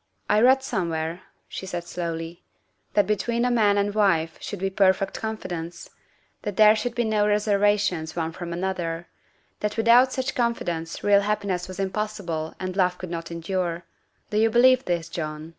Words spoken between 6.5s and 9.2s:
there should be no reservations one from another;